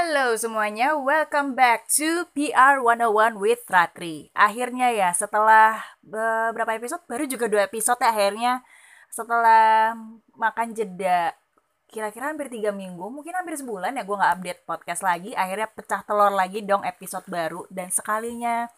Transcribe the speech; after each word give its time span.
Halo 0.00 0.32
semuanya, 0.32 0.96
welcome 0.96 1.52
back 1.52 1.84
to 1.92 2.24
PR 2.32 2.80
101 2.80 3.36
with 3.36 3.60
Ratri. 3.68 4.32
Akhirnya 4.32 4.88
ya, 4.88 5.12
setelah 5.12 5.76
beberapa 6.00 6.72
episode, 6.72 7.04
baru 7.04 7.28
juga 7.28 7.52
dua 7.52 7.68
episode 7.68 8.00
ya 8.00 8.08
akhirnya. 8.08 8.64
Setelah 9.12 9.92
makan 10.40 10.72
jeda, 10.72 11.36
kira-kira 11.84 12.32
hampir 12.32 12.48
tiga 12.48 12.72
minggu, 12.72 13.12
mungkin 13.12 13.36
hampir 13.36 13.60
sebulan 13.60 13.92
ya 13.92 14.08
gue 14.08 14.16
nggak 14.16 14.32
update 14.40 14.60
podcast 14.64 15.04
lagi. 15.04 15.36
Akhirnya 15.36 15.68
pecah 15.68 16.00
telur 16.00 16.32
lagi 16.32 16.64
dong 16.64 16.80
episode 16.80 17.28
baru. 17.28 17.68
Dan 17.68 17.92
sekalinya 17.92 18.72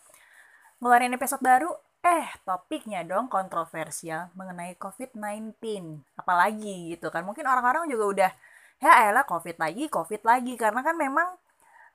ngeluarin 0.82 1.14
episode 1.14 1.38
baru, 1.38 1.70
eh 2.02 2.34
topiknya 2.42 3.06
dong 3.06 3.30
kontroversial 3.30 4.34
mengenai 4.34 4.74
COVID-19. 4.74 5.54
Apalagi 6.18 6.98
gitu 6.98 7.14
kan, 7.14 7.22
mungkin 7.22 7.46
orang-orang 7.46 7.86
juga 7.86 8.04
udah 8.10 8.32
ya 8.82 9.08
elah 9.08 9.22
covid 9.22 9.56
lagi 9.62 9.86
covid 9.86 10.26
lagi 10.26 10.58
karena 10.58 10.82
kan 10.82 10.98
memang 10.98 11.38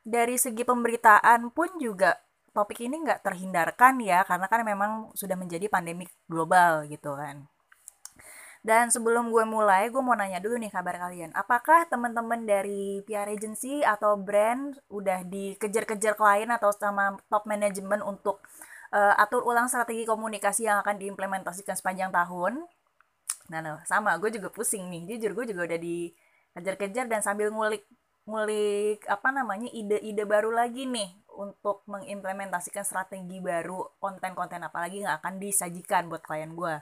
dari 0.08 0.40
segi 0.40 0.64
pemberitaan 0.64 1.52
pun 1.52 1.68
juga 1.76 2.16
topik 2.56 2.88
ini 2.88 3.04
nggak 3.04 3.28
terhindarkan 3.28 4.00
ya 4.00 4.24
karena 4.24 4.48
kan 4.48 4.64
memang 4.64 4.92
sudah 5.12 5.36
menjadi 5.36 5.68
pandemi 5.68 6.08
global 6.32 6.88
gitu 6.88 7.14
kan 7.20 7.46
dan 8.68 8.92
sebelum 8.92 9.32
gue 9.32 9.48
mulai, 9.48 9.88
gue 9.88 10.04
mau 10.04 10.12
nanya 10.12 10.44
dulu 10.44 10.60
nih 10.60 10.68
kabar 10.68 11.00
kalian. 11.00 11.32
Apakah 11.32 11.88
teman-teman 11.88 12.44
dari 12.44 13.00
PR 13.08 13.32
agency 13.32 13.80
atau 13.80 14.20
brand 14.20 14.76
udah 14.92 15.24
dikejar-kejar 15.24 16.20
klien 16.20 16.52
atau 16.52 16.76
sama 16.76 17.16
top 17.32 17.48
management 17.48 18.04
untuk 18.04 18.44
uh, 18.92 19.16
atur 19.16 19.48
ulang 19.48 19.72
strategi 19.72 20.04
komunikasi 20.04 20.68
yang 20.68 20.84
akan 20.84 21.00
diimplementasikan 21.00 21.80
sepanjang 21.80 22.12
tahun? 22.12 22.68
Nah, 23.48 23.60
nah 23.64 23.80
sama, 23.88 24.20
gue 24.20 24.36
juga 24.36 24.52
pusing 24.52 24.92
nih. 24.92 25.16
Jujur, 25.16 25.32
gue 25.32 25.56
juga 25.56 25.64
udah 25.72 25.80
di 25.80 26.12
kejar-kejar 26.58 27.06
dan 27.06 27.22
sambil 27.22 27.54
ngulik 27.54 27.86
ngulik 28.28 29.06
apa 29.08 29.32
namanya 29.32 29.72
ide-ide 29.72 30.28
baru 30.28 30.52
lagi 30.52 30.84
nih 30.84 31.16
untuk 31.38 31.86
mengimplementasikan 31.88 32.84
strategi 32.84 33.40
baru 33.40 33.96
konten-konten 34.02 34.66
apalagi 34.66 35.06
nggak 35.06 35.24
akan 35.24 35.40
disajikan 35.40 36.12
buat 36.12 36.26
klien 36.26 36.52
gue 36.52 36.76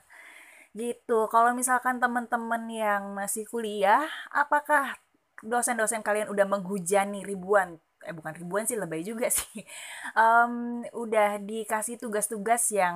gitu. 0.75 1.31
Kalau 1.31 1.55
misalkan 1.55 2.03
temen-temen 2.03 2.67
yang 2.67 3.16
masih 3.16 3.47
kuliah 3.47 4.03
apakah 4.35 5.00
dosen-dosen 5.39 6.03
kalian 6.03 6.28
udah 6.28 6.44
menghujani 6.44 7.23
ribuan? 7.23 7.80
Eh 8.03 8.13
bukan 8.13 8.35
ribuan 8.35 8.67
sih 8.67 8.75
lebay 8.75 9.02
juga 9.02 9.31
sih. 9.31 9.63
Um, 10.16 10.88
udah 10.95 11.44
dikasih 11.44 12.00
tugas-tugas 12.00 12.72
yang 12.72 12.95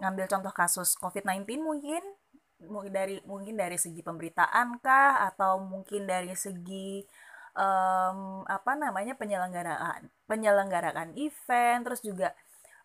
ngambil 0.00 0.24
contoh 0.24 0.48
kasus 0.56 0.96
COVID-19 0.96 1.60
mungkin 1.60 1.60
mungkin 1.60 2.00
dari 2.88 3.20
mungkin 3.28 3.54
dari 3.58 3.76
segi 3.76 4.00
pemberitaan 4.00 4.80
kah? 4.80 5.22
Atau 5.28 5.60
mungkin 5.64 6.08
dari 6.08 6.32
segi 6.36 7.04
um, 7.56 8.44
apa 8.46 8.72
namanya 8.76 9.16
penyelenggaraan 9.16 10.08
penyelenggaraan 10.28 11.16
event 11.16 11.80
terus 11.84 12.00
juga 12.04 12.36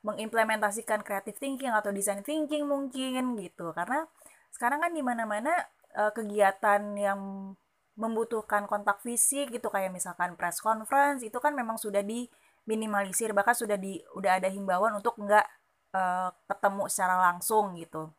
mengimplementasikan 0.02 1.06
creative 1.06 1.38
thinking 1.38 1.70
atau 1.70 1.94
design 1.94 2.26
thinking 2.26 2.66
mungkin 2.66 3.38
gitu. 3.38 3.70
Karena 3.76 4.08
sekarang 4.52 4.82
kan 4.84 4.92
di 4.92 5.04
mana-mana 5.06 5.54
uh, 5.96 6.12
kegiatan 6.12 6.82
yang 6.98 7.54
membutuhkan 8.00 8.66
kontak 8.66 9.04
fisik 9.04 9.52
gitu 9.52 9.68
kayak 9.68 9.92
misalkan 9.92 10.34
press 10.40 10.64
conference 10.64 11.22
itu 11.22 11.38
kan 11.38 11.52
memang 11.54 11.76
sudah 11.76 12.02
diminimalisir 12.02 13.36
bahkan 13.36 13.54
sudah 13.54 13.76
di 13.76 14.00
udah 14.16 14.40
ada 14.40 14.48
himbauan 14.48 14.96
untuk 14.96 15.20
nggak 15.20 15.46
uh, 15.94 16.32
ketemu 16.48 16.84
secara 16.88 17.16
langsung 17.30 17.76
gitu 17.76 18.10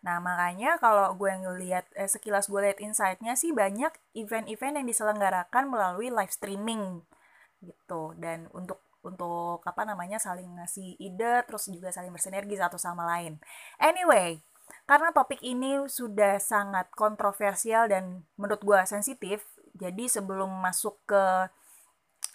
Nah, 0.00 0.16
makanya 0.16 0.80
kalau 0.80 1.12
gue 1.16 1.28
ngeliat, 1.28 1.84
eh, 1.92 2.08
sekilas 2.08 2.48
gue 2.48 2.60
lihat 2.64 2.80
insight-nya 2.80 3.36
sih 3.36 3.52
banyak 3.52 3.92
event-event 4.16 4.80
yang 4.80 4.86
diselenggarakan 4.88 5.68
melalui 5.68 6.08
live 6.08 6.32
streaming 6.32 7.04
gitu. 7.60 8.16
Dan 8.16 8.48
untuk 8.56 8.80
untuk 9.00 9.64
apa 9.64 9.88
namanya 9.88 10.20
saling 10.20 10.60
ngasih 10.60 11.00
ide 11.00 11.44
terus 11.48 11.72
juga 11.72 11.88
saling 11.88 12.12
bersinergi 12.12 12.56
satu 12.56 12.76
sama 12.76 13.08
lain. 13.16 13.40
Anyway, 13.80 14.44
karena 14.84 15.12
topik 15.12 15.40
ini 15.40 15.88
sudah 15.88 16.36
sangat 16.40 16.88
kontroversial 16.92 17.88
dan 17.88 18.24
menurut 18.36 18.60
gue 18.60 18.80
sensitif, 18.84 19.44
jadi 19.76 20.04
sebelum 20.08 20.52
masuk 20.60 21.00
ke 21.08 21.24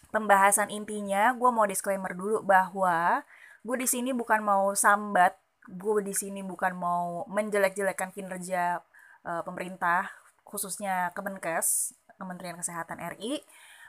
pembahasan 0.09 0.73
intinya, 0.73 1.35
gue 1.37 1.49
mau 1.53 1.67
disclaimer 1.69 2.13
dulu 2.15 2.41
bahwa 2.41 3.21
gue 3.65 3.75
di 3.77 3.87
sini 3.89 4.13
bukan 4.13 4.41
mau 4.41 4.73
sambat 4.73 5.37
gue 5.69 6.01
di 6.05 6.13
sini 6.13 6.41
bukan 6.45 6.73
mau 6.77 7.23
menjelek-jelekan 7.29 8.13
kinerja 8.13 8.79
uh, 9.25 9.41
pemerintah 9.41 10.09
khususnya 10.45 11.09
Kemenkes 11.17 11.97
Kementerian 12.15 12.55
Kesehatan 12.55 13.01
RI 13.17 13.41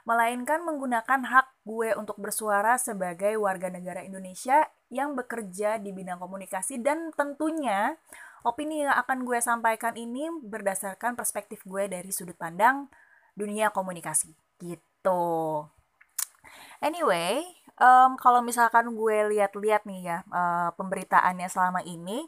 melainkan 0.07 0.63
menggunakan 0.63 1.19
hak 1.27 1.47
gue 1.67 1.91
untuk 1.99 2.15
bersuara 2.15 2.79
sebagai 2.79 3.35
warga 3.35 3.67
negara 3.67 4.07
Indonesia 4.07 4.63
yang 4.87 5.19
bekerja 5.19 5.83
di 5.83 5.91
bidang 5.91 6.15
komunikasi 6.15 6.79
dan 6.79 7.11
tentunya 7.11 7.99
opini 8.47 8.87
yang 8.87 8.95
akan 8.95 9.27
gue 9.27 9.39
sampaikan 9.43 9.99
ini 9.99 10.31
berdasarkan 10.31 11.19
perspektif 11.19 11.59
gue 11.67 11.91
dari 11.91 12.07
sudut 12.15 12.39
pandang 12.39 12.87
dunia 13.35 13.67
komunikasi 13.75 14.31
gitu. 14.63 15.67
Anyway, 16.79 17.43
um, 17.77 18.17
kalau 18.19 18.41
misalkan 18.41 18.93
gue 18.93 19.17
lihat-lihat 19.37 19.85
nih 19.85 20.01
ya 20.05 20.17
uh, 20.29 20.69
pemberitaannya 20.75 21.47
selama 21.49 21.81
ini 21.85 22.25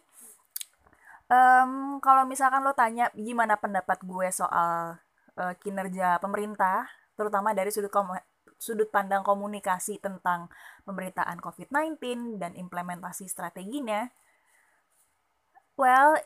um, 1.29 1.97
kalau 2.01 2.25
misalkan 2.25 2.65
lo 2.65 2.73
tanya 2.73 3.09
gimana 3.17 3.57
pendapat 3.57 4.01
gue 4.05 4.27
soal 4.33 4.97
uh, 5.37 5.53
kinerja 5.61 6.17
pemerintah 6.21 6.89
terutama 7.13 7.51
dari 7.51 7.69
sudut 7.73 7.91
sudut 8.59 8.89
pandang 8.91 9.23
komunikasi 9.23 9.99
tentang 9.99 10.51
pemberitaan 10.83 11.39
COVID-19 11.39 12.37
dan 12.39 12.55
implementasi 12.55 13.27
strateginya 13.27 14.11
well 15.79 16.19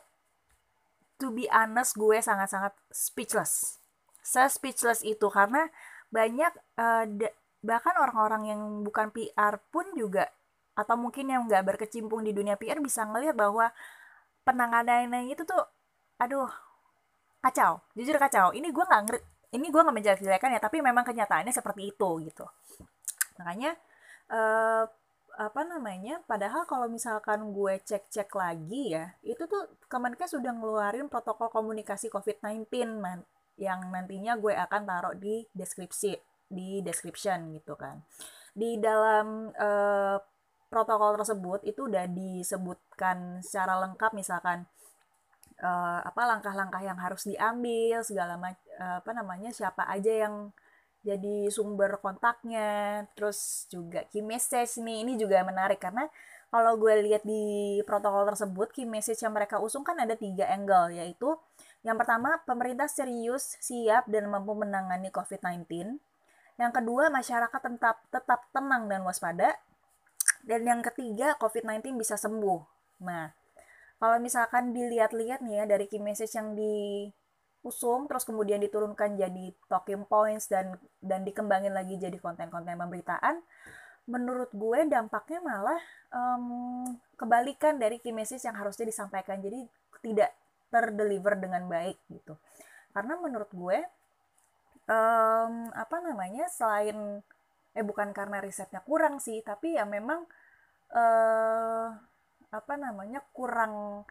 to 1.18 1.30
be 1.30 1.46
honest 1.50 1.94
gue 1.94 2.18
sangat-sangat 2.18 2.74
speechless. 2.90 3.78
Saya 4.24 4.50
speechless 4.50 5.04
itu 5.06 5.30
karena 5.30 5.70
banyak 6.10 6.52
uh, 6.78 7.04
bahkan 7.64 7.96
orang-orang 7.96 8.52
yang 8.52 8.60
bukan 8.84 9.08
PR 9.08 9.56
pun 9.72 9.88
juga 9.96 10.28
atau 10.76 11.00
mungkin 11.00 11.32
yang 11.32 11.48
nggak 11.48 11.64
berkecimpung 11.74 12.20
di 12.20 12.36
dunia 12.36 12.60
PR 12.60 12.78
bisa 12.84 13.08
ngelihat 13.08 13.32
bahwa 13.32 13.72
penanganannya 14.44 15.32
itu 15.32 15.42
tuh 15.48 15.64
aduh 16.20 16.50
kacau. 17.40 17.80
Jujur 17.96 18.20
kacau. 18.20 18.52
Ini 18.52 18.68
gue 18.68 18.84
nggak 18.84 19.02
ngerti 19.08 19.24
ini 19.54 19.70
gue 19.70 19.80
nggak 19.80 19.96
menjelaskan 19.96 20.58
ya 20.58 20.60
tapi 20.60 20.82
memang 20.82 21.06
kenyataannya 21.06 21.54
seperti 21.54 21.94
itu 21.94 22.08
gitu. 22.26 22.44
Makanya 23.40 23.72
eh, 24.28 24.84
apa 25.34 25.60
namanya 25.66 26.22
padahal 26.30 26.62
kalau 26.66 26.86
misalkan 26.86 27.50
gue 27.50 27.74
cek-cek 27.82 28.30
lagi 28.38 28.94
ya 28.94 29.18
itu 29.26 29.42
tuh 29.50 29.66
Kemenkes 29.90 30.30
sudah 30.30 30.54
ngeluarin 30.54 31.10
protokol 31.10 31.50
komunikasi 31.50 32.06
COVID-19 32.06 32.70
man, 33.02 33.26
yang 33.58 33.82
nantinya 33.90 34.38
gue 34.38 34.54
akan 34.54 34.82
taruh 34.86 35.14
di 35.18 35.42
deskripsi 35.50 36.33
di 36.54 36.80
description 36.80 37.50
gitu 37.52 37.74
kan. 37.74 38.00
Di 38.54 38.78
dalam 38.78 39.50
uh, 39.50 40.16
protokol 40.70 41.18
tersebut 41.18 41.60
itu 41.66 41.86
udah 41.86 42.06
disebutkan 42.10 43.42
secara 43.42 43.78
lengkap 43.86 44.10
misalkan 44.10 44.66
uh, 45.62 46.00
apa 46.02 46.22
langkah-langkah 46.26 46.82
yang 46.82 46.98
harus 46.98 47.22
diambil 47.28 48.02
segala 48.02 48.34
uh, 48.40 48.98
apa 48.98 49.10
namanya 49.14 49.54
siapa 49.54 49.86
aja 49.86 50.26
yang 50.26 50.50
jadi 51.04 51.52
sumber 51.52 52.00
kontaknya 52.00 53.04
terus 53.12 53.68
juga 53.68 54.08
key 54.08 54.24
message 54.24 54.80
nih 54.80 55.04
ini 55.04 55.20
juga 55.20 55.44
menarik 55.44 55.78
karena 55.78 56.08
kalau 56.48 56.80
gue 56.80 57.04
lihat 57.04 57.22
di 57.28 57.78
protokol 57.84 58.24
tersebut 58.32 58.72
key 58.72 58.88
message 58.88 59.20
yang 59.20 59.36
mereka 59.36 59.60
usung 59.60 59.84
kan 59.84 60.00
ada 60.00 60.16
tiga 60.16 60.48
angle 60.48 60.96
yaitu 60.96 61.36
yang 61.84 62.00
pertama 62.00 62.40
pemerintah 62.48 62.88
serius 62.88 63.60
siap 63.60 64.08
dan 64.08 64.32
mampu 64.32 64.56
menangani 64.56 65.12
COVID-19 65.12 66.00
yang 66.54 66.70
kedua, 66.70 67.10
masyarakat 67.10 67.60
tetap 67.60 67.96
tetap 68.10 68.40
tenang 68.54 68.86
dan 68.86 69.02
waspada. 69.02 69.58
Dan 70.44 70.68
yang 70.68 70.80
ketiga, 70.84 71.34
COVID-19 71.40 71.98
bisa 71.98 72.14
sembuh. 72.14 72.60
Nah, 73.02 73.32
kalau 73.98 74.20
misalkan 74.20 74.76
dilihat-lihat 74.76 75.40
nih 75.40 75.62
ya 75.62 75.64
dari 75.64 75.88
key 75.88 75.98
message 75.98 76.36
yang 76.36 76.52
diusung 76.52 78.04
terus 78.04 78.28
kemudian 78.28 78.60
diturunkan 78.60 79.16
jadi 79.16 79.56
talking 79.66 80.04
points 80.04 80.46
dan 80.52 80.76
dan 81.00 81.24
dikembangin 81.24 81.72
lagi 81.72 81.96
jadi 81.96 82.14
konten-konten 82.20 82.76
pemberitaan, 82.76 83.40
menurut 84.06 84.52
gue 84.52 84.84
dampaknya 84.86 85.40
malah 85.40 85.80
um, 86.12 86.84
kebalikan 87.16 87.80
dari 87.80 87.98
key 87.98 88.12
message 88.12 88.44
yang 88.44 88.54
harusnya 88.54 88.84
disampaikan. 88.84 89.40
Jadi 89.40 89.64
tidak 90.04 90.30
terdeliver 90.68 91.34
dengan 91.40 91.64
baik 91.66 91.98
gitu. 92.12 92.36
Karena 92.92 93.18
menurut 93.18 93.50
gue 93.50 93.78
um, 94.88 95.70
apa 95.74 95.96
namanya 96.04 96.48
selain 96.50 97.22
eh 97.74 97.82
bukan 97.82 98.14
karena 98.14 98.38
risetnya 98.38 98.80
kurang 98.86 99.18
sih 99.18 99.42
tapi 99.42 99.74
ya 99.74 99.82
memang 99.82 100.22
uh, 100.94 101.86
apa 102.54 102.74
namanya 102.78 103.18
kurang 103.34 104.06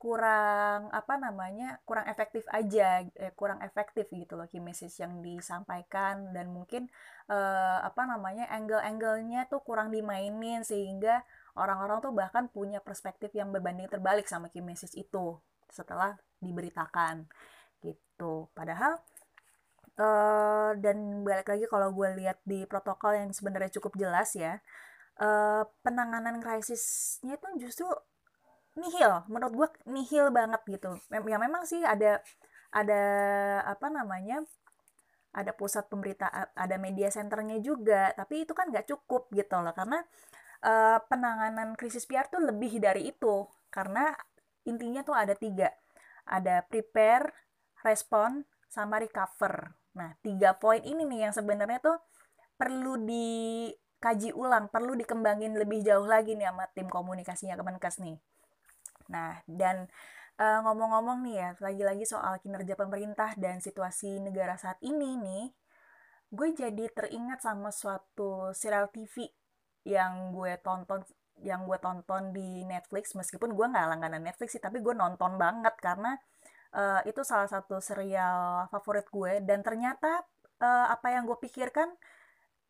kurang 0.00 0.88
apa 0.96 1.20
namanya 1.20 1.76
kurang 1.84 2.08
efektif 2.08 2.48
aja 2.48 3.04
eh, 3.04 3.36
kurang 3.36 3.60
efektif 3.60 4.08
gitu 4.08 4.32
loh 4.32 4.48
key 4.48 4.56
message 4.56 4.96
yang 4.96 5.20
disampaikan. 5.20 6.32
Dan 6.32 6.56
mungkin 6.56 6.88
eh, 7.28 7.78
apa 7.84 8.08
namanya 8.08 8.48
angle-angle-nya 8.48 9.52
tuh 9.52 9.60
kurang 9.60 9.92
dimainin 9.92 10.64
sehingga 10.64 11.20
orang-orang 11.52 12.00
tuh 12.00 12.16
bahkan 12.16 12.48
punya 12.48 12.80
perspektif 12.80 13.28
yang 13.36 13.52
berbanding 13.52 13.92
terbalik 13.92 14.24
sama 14.24 14.48
key 14.48 14.64
message 14.64 14.96
itu 14.96 15.36
setelah 15.68 16.16
diberitakan 16.40 17.28
gitu. 17.84 18.48
Padahal 18.56 18.96
uh, 19.98 20.76
dan 20.78 21.26
balik 21.26 21.50
lagi 21.50 21.66
kalau 21.66 21.90
gue 21.90 22.08
lihat 22.20 22.38
di 22.46 22.68
protokol 22.68 23.18
yang 23.18 23.30
sebenarnya 23.34 23.72
cukup 23.80 23.98
jelas 23.98 24.36
ya 24.36 24.60
uh, 25.20 25.62
penanganan 25.84 26.40
krisisnya 26.40 27.36
itu 27.36 27.68
justru 27.68 27.88
nihil. 28.78 29.26
Menurut 29.28 29.52
gue 29.54 29.68
nihil 29.92 30.32
banget 30.32 30.60
gitu. 30.66 30.90
Ya 31.12 31.38
memang 31.38 31.68
sih 31.68 31.84
ada 31.84 32.24
ada 32.70 33.02
apa 33.66 33.86
namanya 33.92 34.46
ada 35.30 35.54
pusat 35.54 35.86
pemberitaan 35.86 36.50
ada 36.54 36.76
media 36.78 37.06
centernya 37.10 37.62
juga 37.62 38.10
tapi 38.18 38.42
itu 38.42 38.50
kan 38.56 38.70
nggak 38.72 38.88
cukup 38.88 39.28
gitu 39.34 39.60
loh. 39.60 39.74
Karena 39.76 40.00
uh, 40.64 40.98
penanganan 41.06 41.76
krisis 41.76 42.08
PR 42.08 42.26
tuh 42.32 42.40
lebih 42.42 42.80
dari 42.80 43.12
itu. 43.12 43.46
Karena 43.70 44.10
intinya 44.66 45.04
tuh 45.04 45.14
ada 45.14 45.36
tiga. 45.36 45.70
Ada 46.26 46.62
prepare 46.66 47.32
respond 47.82 48.46
sama 48.70 49.02
recover 49.02 49.79
nah 49.90 50.14
tiga 50.22 50.54
poin 50.54 50.80
ini 50.86 51.02
nih 51.02 51.28
yang 51.28 51.34
sebenarnya 51.34 51.82
tuh 51.82 51.98
perlu 52.60 53.00
dikaji 53.00 54.36
ulang 54.36 54.68
perlu 54.68 54.92
dikembangin 54.92 55.56
lebih 55.56 55.80
jauh 55.80 56.04
lagi 56.04 56.36
nih 56.36 56.52
sama 56.52 56.68
tim 56.76 56.92
komunikasinya 56.92 57.56
Kemenkes 57.56 57.96
nih. 58.04 58.20
Nah, 59.08 59.40
dan 59.48 59.88
uh, 60.36 60.60
ngomong-ngomong 60.68 61.24
nih 61.24 61.34
ya, 61.40 61.48
lagi-lagi 61.58 62.04
soal 62.04 62.36
kinerja 62.44 62.76
pemerintah 62.76 63.32
dan 63.40 63.64
situasi 63.64 64.20
negara 64.22 64.60
saat 64.60 64.76
ini 64.84 65.16
nih, 65.16 65.44
gue 66.30 66.48
jadi 66.52 66.84
teringat 66.92 67.40
sama 67.40 67.72
suatu 67.72 68.52
serial 68.52 68.92
TV 68.92 69.32
yang 69.88 70.36
gue 70.36 70.60
tonton 70.60 71.00
yang 71.40 71.64
gue 71.64 71.80
tonton 71.80 72.36
di 72.36 72.62
Netflix. 72.68 73.16
Meskipun 73.16 73.56
gue 73.56 73.66
nggak 73.72 73.86
langganan 73.88 74.20
Netflix 74.20 74.52
sih 74.52 74.62
tapi 74.62 74.84
gue 74.84 74.92
nonton 74.92 75.40
banget 75.40 75.72
karena 75.80 76.20
uh, 76.74 77.00
itu 77.06 77.20
salah 77.26 77.48
satu 77.50 77.78
serial 77.82 78.66
favorit 78.70 79.06
gue. 79.10 79.42
Dan 79.42 79.62
ternyata 79.62 80.22
uh, 80.62 80.86
apa 80.90 81.14
yang 81.14 81.26
gue 81.26 81.38
pikirkan 81.38 81.90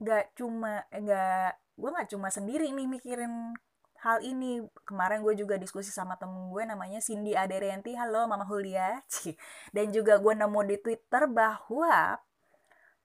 nggak 0.01 0.33
cuma 0.33 0.89
nggak 0.89 1.61
gue 1.77 1.91
nggak 1.93 2.09
cuma 2.13 2.29
sendiri 2.33 2.73
nih 2.73 2.89
mikirin 2.89 3.53
hal 4.01 4.25
ini. 4.25 4.65
Kemarin 4.89 5.21
gue 5.21 5.35
juga 5.37 5.61
diskusi 5.61 5.93
sama 5.93 6.17
temen 6.17 6.49
gue 6.49 6.63
namanya 6.65 7.01
Cindy 7.05 7.37
Aderenti 7.37 7.93
halo 7.97 8.25
Mama 8.29 8.49
Hulia. 8.49 9.01
Dan 9.77 9.93
juga 9.93 10.17
gue 10.17 10.33
nemu 10.33 10.61
di 10.65 10.77
Twitter 10.81 11.29
bahwa 11.29 12.17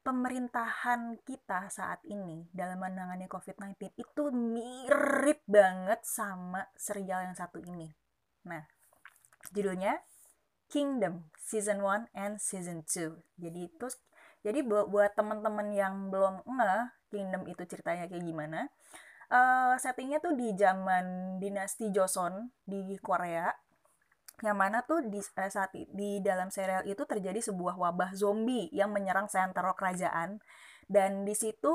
pemerintahan 0.06 1.18
kita 1.26 1.66
saat 1.74 1.98
ini 2.06 2.46
dalam 2.54 2.78
menangani 2.78 3.26
COVID-19 3.26 3.98
itu 3.98 4.24
mirip 4.30 5.42
banget 5.50 6.06
sama 6.06 6.70
serial 6.78 7.26
yang 7.26 7.34
satu 7.34 7.58
ini. 7.58 7.90
Nah 8.46 8.62
judulnya 9.50 9.98
Kingdom 10.70 11.30
Season 11.38 11.82
1 11.82 12.12
and 12.16 12.42
Season 12.42 12.82
2 12.84 13.42
jadi 13.42 13.60
itu 13.70 13.88
jadi 14.46 14.62
buat, 14.62 14.90
buat 14.94 15.12
teman-teman 15.18 15.74
yang 15.74 16.14
belum 16.14 16.46
ngeh 16.46 16.84
Kingdom 17.10 17.48
itu 17.50 17.64
ceritanya 17.66 18.10
kayak 18.10 18.24
gimana 18.24 18.70
uh, 19.30 19.74
settingnya 19.80 20.22
tuh 20.22 20.38
di 20.38 20.54
zaman 20.54 21.38
dinasti 21.42 21.90
Joseon 21.90 22.50
di 22.66 22.98
Korea 23.02 23.50
yang 24.44 24.60
mana 24.60 24.84
tuh 24.84 25.08
di 25.08 25.24
uh, 25.24 25.48
saat 25.48 25.72
di 25.72 26.20
dalam 26.20 26.52
serial 26.52 26.84
itu 26.84 27.08
terjadi 27.08 27.40
sebuah 27.40 27.80
wabah 27.80 28.12
zombie 28.12 28.68
yang 28.76 28.92
menyerang 28.92 29.32
sentral 29.32 29.72
kerajaan. 29.80 30.44
Dan 30.86 31.24
di 31.24 31.32
situ 31.32 31.72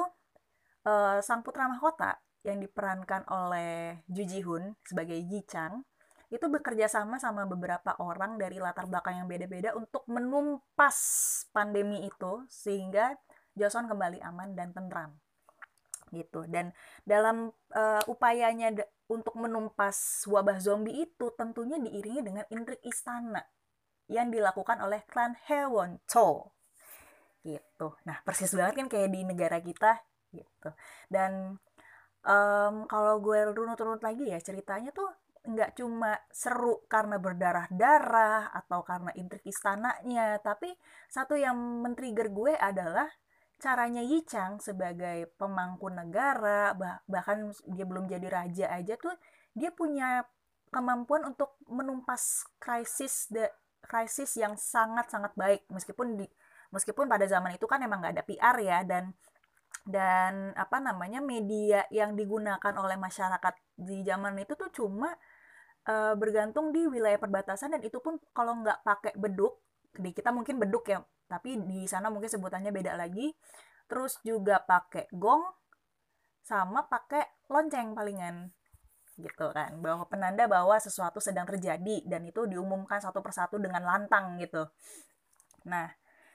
uh, 0.85 1.19
sang 1.25 1.41
putra 1.41 1.67
mahkota 1.73 2.21
yang 2.45 2.61
diperankan 2.61 3.25
oleh 3.33 4.05
Ju 4.13 4.29
Ji 4.29 4.45
Hoon 4.45 4.77
sebagai 4.85 5.17
Ji 5.25 5.41
Chang 5.49 5.89
itu 6.31 6.47
bekerja 6.47 6.87
sama 6.87 7.19
sama 7.19 7.43
beberapa 7.45 7.99
orang 7.99 8.39
dari 8.39 8.63
latar 8.63 8.87
belakang 8.87 9.19
yang 9.19 9.29
beda-beda 9.29 9.75
untuk 9.75 10.07
menumpas 10.07 10.99
pandemi 11.51 12.07
itu 12.07 12.47
sehingga 12.47 13.19
Joseon 13.59 13.91
kembali 13.91 14.23
aman 14.23 14.55
dan 14.55 14.71
tentram 14.71 15.19
gitu. 16.15 16.47
Dan 16.47 16.75
dalam 17.03 17.51
uh, 17.75 18.03
upayanya 18.07 18.75
untuk 19.11 19.35
menumpas 19.39 20.27
wabah 20.31 20.63
zombie 20.63 21.07
itu 21.07 21.35
tentunya 21.35 21.79
diiringi 21.83 22.23
dengan 22.23 22.47
intrik 22.51 22.83
istana 22.87 23.43
yang 24.11 24.31
dilakukan 24.31 24.79
oleh 24.83 25.03
klan 25.07 25.35
Hewon 25.51 26.03
Cho 26.07 26.55
gitu. 27.43 27.97
Nah 28.07 28.23
persis 28.23 28.53
banget 28.55 28.85
kan 28.85 28.87
kayak 28.91 29.11
di 29.11 29.27
negara 29.27 29.59
kita 29.59 30.03
gitu. 30.31 30.71
Dan 31.11 31.59
um, 32.27 32.75
kalau 32.87 33.19
gue 33.23 33.55
runut-runut 33.55 34.03
lagi 34.03 34.31
ya 34.31 34.39
ceritanya 34.39 34.95
tuh 34.95 35.09
nggak 35.55 35.77
cuma 35.79 36.15
seru 36.31 36.87
karena 36.87 37.19
berdarah-darah 37.19 38.55
atau 38.55 38.81
karena 38.87 39.11
intrik 39.19 39.45
istananya 39.47 40.39
tapi 40.41 40.71
satu 41.11 41.35
yang 41.35 41.55
men-trigger 41.55 42.31
gue 42.31 42.55
adalah 42.55 43.09
caranya 43.61 44.01
Yi 44.01 44.25
Chang 44.25 44.57
sebagai 44.63 45.29
pemangku 45.37 45.93
negara 45.93 46.73
bah 46.73 47.05
bahkan 47.05 47.53
dia 47.69 47.85
belum 47.85 48.09
jadi 48.09 48.27
raja 48.31 48.67
aja 48.73 48.97
tuh 48.97 49.13
dia 49.53 49.69
punya 49.75 50.25
kemampuan 50.71 51.27
untuk 51.27 51.59
menumpas 51.67 52.47
krisis 52.63 53.27
de 53.29 53.51
krisis 53.83 54.39
yang 54.39 54.55
sangat 54.55 55.11
sangat 55.11 55.35
baik. 55.35 55.67
Meskipun 55.69 56.15
di 56.15 56.27
meskipun 56.71 57.11
pada 57.11 57.27
zaman 57.27 57.59
itu 57.59 57.67
kan 57.67 57.83
emang 57.83 57.99
nggak 57.99 58.15
ada 58.15 58.25
PR 58.25 58.57
ya 58.63 58.79
dan 58.87 59.11
dan 59.83 60.55
apa 60.55 60.79
namanya 60.79 61.19
media 61.19 61.83
yang 61.91 62.15
digunakan 62.15 62.75
oleh 62.79 62.95
masyarakat 62.95 63.55
di 63.75 64.07
zaman 64.07 64.39
itu 64.39 64.55
tuh 64.55 64.71
cuma 64.71 65.11
uh, 65.91 66.15
bergantung 66.15 66.71
di 66.71 66.87
wilayah 66.87 67.19
perbatasan 67.19 67.75
dan 67.75 67.83
itu 67.83 67.99
pun 67.99 68.23
kalau 68.31 68.63
nggak 68.63 68.87
pakai 68.87 69.13
beduk 69.19 69.59
di 69.91 70.15
kita 70.15 70.31
mungkin 70.31 70.63
beduk 70.63 70.87
ya 70.87 71.03
tapi 71.31 71.59
di 71.63 71.87
sana 71.87 72.11
mungkin 72.11 72.27
sebutannya 72.27 72.75
beda 72.75 72.99
lagi. 72.99 73.31
Terus 73.87 74.19
juga 74.27 74.59
pakai 74.63 75.07
gong 75.15 75.47
sama 76.43 76.87
pakai 76.91 77.47
lonceng 77.47 77.95
palingan 77.95 78.51
gitu 79.15 79.55
kan. 79.55 79.79
Bahwa 79.79 80.11
penanda 80.11 80.51
bahwa 80.51 80.75
sesuatu 80.83 81.23
sedang 81.23 81.47
terjadi 81.47 82.03
dan 82.07 82.27
itu 82.27 82.51
diumumkan 82.51 82.99
satu 82.99 83.23
persatu 83.23 83.63
dengan 83.63 83.87
lantang 83.87 84.43
gitu. 84.43 84.67
Nah 85.71 85.87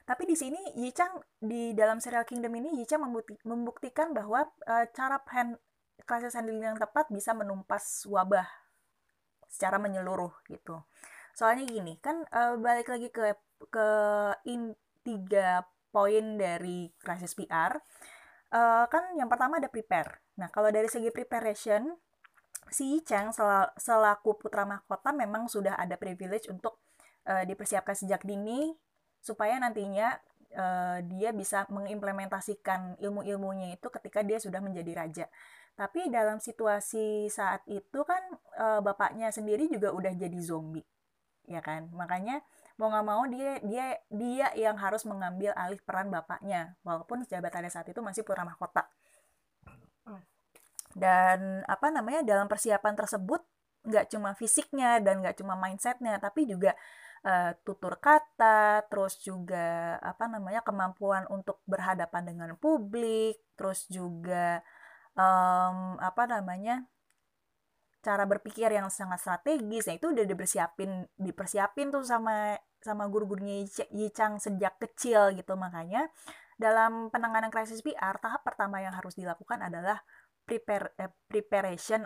tapi 0.05 0.23
di 0.29 0.37
sini 0.37 0.61
Yichang 0.79 1.17
di 1.41 1.73
dalam 1.73 1.97
serial 1.99 2.23
Kingdom 2.23 2.55
ini 2.55 2.79
Yichang 2.79 3.01
membuktikan 3.41 4.13
bahwa 4.13 4.45
e, 4.61 4.85
cara 4.93 5.17
hand, 5.33 5.57
krisis 6.05 6.37
handling 6.37 6.61
yang 6.61 6.77
tepat 6.77 7.09
bisa 7.09 7.33
menumpas 7.33 8.05
wabah 8.05 8.45
secara 9.55 9.79
menyeluruh 9.79 10.35
gitu 10.51 10.83
soalnya 11.31 11.63
gini 11.63 11.95
kan 12.03 12.27
e, 12.27 12.59
balik 12.59 12.91
lagi 12.91 13.07
ke 13.07 13.35
ke 13.71 13.87
in, 14.51 14.75
tiga 15.07 15.63
poin 15.95 16.35
dari 16.35 16.91
krisis 16.99 17.31
PR 17.39 17.79
uh, 18.51 18.83
eh, 18.83 18.85
kan 18.91 19.15
yang 19.15 19.31
pertama 19.31 19.63
ada 19.63 19.71
prepare 19.71 20.19
nah 20.35 20.51
kalau 20.51 20.67
dari 20.67 20.91
segi 20.91 21.07
preparation 21.07 21.95
si 22.67 22.99
Chang 23.07 23.31
sel 23.31 23.71
selaku 23.79 24.35
putra 24.35 24.67
mahkota 24.67 25.15
memang 25.15 25.47
sudah 25.47 25.79
ada 25.79 25.95
privilege 25.95 26.51
untuk 26.51 26.83
uh, 27.29 27.47
dipersiapkan 27.47 27.95
sejak 27.95 28.27
dini 28.27 28.75
supaya 29.23 29.55
nantinya 29.55 30.11
uh, 30.57 30.99
dia 31.07 31.31
bisa 31.31 31.63
mengimplementasikan 31.71 32.99
ilmu-ilmunya 32.99 33.79
itu 33.79 33.87
ketika 33.87 34.21
dia 34.21 34.37
sudah 34.37 34.61
menjadi 34.61 34.91
raja. 34.97 35.25
Tapi 35.75 36.07
dalam 36.07 36.39
situasi 36.39 37.27
saat 37.27 37.67
itu 37.67 37.99
kan 38.07 38.23
uh, 38.59 38.79
bapaknya 38.79 39.27
sendiri 39.29 39.67
juga 39.67 39.91
udah 39.91 40.15
jadi 40.15 40.39
zombie, 40.39 40.87
ya 41.51 41.59
kan? 41.59 41.91
Makanya 41.91 42.39
mau 42.79 42.91
nggak 42.91 43.07
mau 43.07 43.23
dia 43.27 43.59
dia 43.63 43.99
dia 44.11 44.47
yang 44.55 44.75
harus 44.79 45.03
mengambil 45.07 45.55
alih 45.55 45.79
peran 45.83 46.11
bapaknya 46.11 46.75
walaupun 46.83 47.23
jabatannya 47.23 47.71
saat 47.71 47.87
itu 47.87 48.03
masih 48.03 48.27
putra 48.27 48.43
mahkota 48.43 48.83
dan 50.95 51.59
apa 51.67 51.91
namanya 51.91 52.23
dalam 52.23 52.47
persiapan 52.47 52.95
tersebut 52.95 53.43
nggak 53.85 54.09
cuma 54.15 54.31
fisiknya 54.33 55.03
dan 55.03 55.19
nggak 55.21 55.37
cuma 55.37 55.59
mindsetnya 55.59 56.17
tapi 56.17 56.47
juga 56.47 56.73
uh, 57.27 57.51
tutur 57.67 57.99
kata 57.99 58.87
terus 58.87 59.19
juga 59.19 59.99
apa 59.99 60.25
namanya 60.31 60.63
kemampuan 60.63 61.27
untuk 61.27 61.59
berhadapan 61.67 62.23
dengan 62.31 62.49
publik 62.55 63.37
terus 63.59 63.85
juga 63.91 64.63
um, 65.15 65.97
apa 65.99 66.23
namanya 66.29 66.85
cara 68.05 68.29
berpikir 68.29 68.69
yang 68.69 68.93
sangat 68.93 69.17
strategis 69.23 69.89
nah 69.89 69.95
itu 69.97 70.13
udah 70.13 70.25
dipersiapin 70.29 71.09
dipersiapin 71.17 71.89
tuh 71.89 72.05
sama 72.05 72.53
sama 72.77 73.09
guru-gurunya 73.09 73.65
Yi 73.89 74.13
Chang 74.13 74.37
sejak 74.37 74.77
kecil 74.77 75.33
gitu 75.33 75.57
makanya 75.57 76.05
dalam 76.55 77.09
penanganan 77.11 77.51
krisis 77.51 77.81
PR 77.83 78.15
tahap 78.21 78.45
pertama 78.45 78.79
yang 78.79 78.93
harus 78.93 79.17
dilakukan 79.17 79.59
adalah 79.59 79.99
prepare 80.45 80.93
eh, 81.01 81.11
preparation 81.27 82.05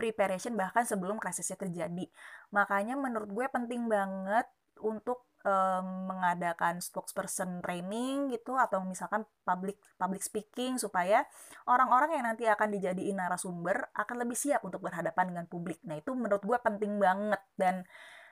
preparation 0.00 0.56
bahkan 0.56 0.88
sebelum 0.88 1.20
krisisnya 1.20 1.60
terjadi. 1.60 2.08
Makanya 2.56 2.96
menurut 2.96 3.28
gue 3.28 3.46
penting 3.52 3.84
banget 3.84 4.48
untuk 4.78 5.30
um, 5.44 6.08
mengadakan 6.08 6.78
spokesperson 6.78 7.64
training 7.64 8.32
gitu 8.32 8.56
atau 8.56 8.84
misalkan 8.84 9.24
public 9.44 9.80
public 9.96 10.22
speaking 10.22 10.76
supaya 10.76 11.24
orang-orang 11.68 12.20
yang 12.20 12.24
nanti 12.28 12.44
akan 12.46 12.68
dijadiin 12.70 13.16
narasumber 13.16 13.88
akan 13.96 14.16
lebih 14.20 14.36
siap 14.36 14.64
untuk 14.64 14.84
berhadapan 14.84 15.34
dengan 15.34 15.46
publik. 15.48 15.80
Nah, 15.84 15.98
itu 15.98 16.12
menurut 16.12 16.44
gue 16.44 16.58
penting 16.60 17.00
banget 17.00 17.40
dan 17.56 17.84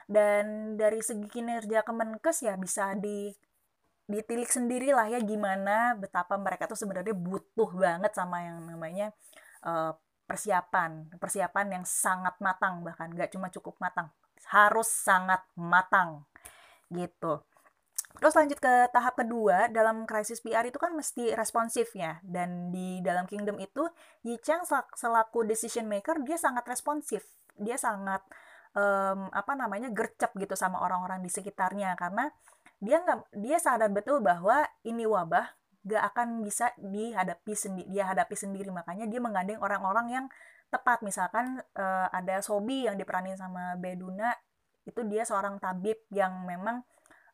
dan 0.09 0.77
dari 0.81 1.05
segi 1.05 1.29
kinerja 1.29 1.85
Kemenkes 1.85 2.41
ya 2.41 2.57
bisa 2.57 2.97
di 2.97 3.29
ditilik 4.09 4.49
sendiri 4.49 4.89
lah 4.97 5.05
ya 5.05 5.21
gimana 5.21 5.93
betapa 5.93 6.41
mereka 6.41 6.65
tuh 6.65 6.81
sebenarnya 6.81 7.13
butuh 7.13 7.69
banget 7.77 8.17
sama 8.17 8.41
yang 8.41 8.65
namanya 8.65 9.13
uh, 9.69 9.93
persiapan 10.25 11.13
persiapan 11.21 11.77
yang 11.77 11.85
sangat 11.85 12.33
matang 12.41 12.81
bahkan 12.81 13.13
nggak 13.13 13.37
cuma 13.37 13.53
cukup 13.53 13.77
matang 13.77 14.09
harus 14.51 14.89
sangat 14.89 15.43
matang 15.59 16.25
gitu. 16.89 17.43
Terus 18.19 18.35
lanjut 18.35 18.59
ke 18.59 18.75
tahap 18.91 19.15
kedua 19.15 19.71
dalam 19.71 20.03
krisis 20.03 20.43
PR 20.43 20.67
itu 20.67 20.75
kan 20.81 20.91
mesti 20.91 21.39
responsif 21.39 21.95
ya 21.95 22.19
dan 22.27 22.75
di 22.75 22.99
dalam 22.99 23.31
kingdom 23.31 23.63
itu 23.63 23.87
Yi 24.27 24.43
Chang 24.43 24.67
selaku 24.97 25.47
decision 25.47 25.87
maker 25.87 26.19
dia 26.27 26.35
sangat 26.35 26.67
responsif. 26.67 27.23
Dia 27.55 27.79
sangat 27.79 28.27
um, 28.75 29.31
apa 29.31 29.55
namanya 29.55 29.95
gercep 29.95 30.35
gitu 30.35 30.59
sama 30.59 30.83
orang-orang 30.83 31.23
di 31.23 31.31
sekitarnya 31.31 31.95
karena 31.95 32.27
dia 32.83 33.03
nggak 33.03 33.35
dia 33.39 33.59
sadar 33.63 33.91
betul 33.91 34.19
bahwa 34.19 34.67
ini 34.83 35.07
wabah 35.07 35.59
gak 35.89 36.05
akan 36.15 36.43
bisa 36.45 36.75
dihadapi 36.77 37.55
sendiri 37.55 37.87
dia 37.87 38.05
hadapi 38.11 38.35
sendiri. 38.35 38.69
Makanya 38.75 39.07
dia 39.07 39.23
menggandeng 39.23 39.63
orang-orang 39.63 40.07
yang 40.11 40.27
tepat. 40.69 41.03
Misalkan 41.05 41.61
uh, 41.77 42.09
ada 42.13 42.41
Sobi 42.45 42.89
yang 42.89 42.97
diperanin 42.97 43.37
sama 43.37 43.77
Beduna 43.77 44.33
itu 44.89 45.05
dia 45.05 45.25
seorang 45.25 45.61
tabib 45.61 46.01
yang 46.09 46.49
memang 46.49 46.81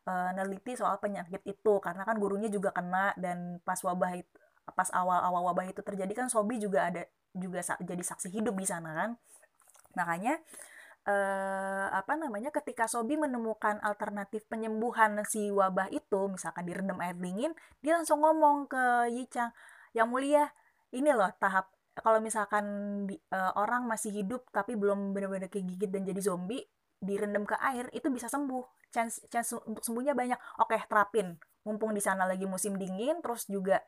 uh, 0.07 0.29
neliti 0.35 0.75
soal 0.75 0.99
penyakit 0.99 1.43
itu. 1.47 1.73
Karena 1.79 2.03
kan 2.03 2.19
gurunya 2.19 2.47
juga 2.51 2.71
kena 2.75 3.15
dan 3.15 3.59
pas 3.63 3.79
wabah 3.79 4.15
itu 4.17 4.35
pas 4.73 4.89
awal-awal 4.89 5.53
wabah 5.53 5.69
itu 5.69 5.85
terjadi 5.85 6.25
kan 6.25 6.27
Sobi 6.27 6.57
juga 6.57 6.89
ada 6.89 7.05
juga 7.37 7.61
jadi 7.61 8.03
saksi 8.03 8.33
hidup 8.33 8.57
di 8.57 8.65
sana 8.65 8.91
kan. 8.97 9.09
Makanya 9.93 10.41
uh, 11.05 11.87
apa 11.93 12.13
namanya 12.17 12.49
ketika 12.49 12.89
Sobi 12.89 13.15
menemukan 13.15 13.79
alternatif 13.85 14.43
penyembuhan 14.49 15.21
si 15.29 15.53
wabah 15.53 15.89
itu 15.93 16.27
misalkan 16.29 16.65
direndam 16.65 16.99
air 16.99 17.15
dingin 17.15 17.53
dia 17.79 17.97
langsung 17.97 18.21
ngomong 18.25 18.65
ke 18.67 19.13
Yichang 19.13 19.53
yang 19.93 20.09
mulia 20.09 20.51
ini 20.91 21.13
loh 21.13 21.29
tahap 21.37 21.71
kalau 21.95 22.19
misalkan 22.19 22.65
di, 23.07 23.15
uh, 23.31 23.55
orang 23.55 23.87
masih 23.87 24.11
hidup 24.11 24.51
tapi 24.51 24.75
belum 24.75 25.15
benar-benar 25.15 25.47
kegigit 25.47 25.87
dan 25.87 26.03
jadi 26.03 26.19
zombie 26.19 26.63
direndam 26.99 27.47
ke 27.47 27.55
air 27.59 27.87
itu 27.95 28.11
bisa 28.11 28.27
sembuh. 28.27 28.91
Chance 28.91 29.27
chance 29.31 29.55
untuk 29.63 29.83
sembuhnya 29.83 30.11
banyak. 30.11 30.39
Oke 30.59 30.75
terapin. 30.87 31.39
Mumpung 31.63 31.95
di 31.95 32.03
sana 32.03 32.27
lagi 32.27 32.43
musim 32.43 32.75
dingin 32.75 33.23
terus 33.23 33.47
juga 33.47 33.79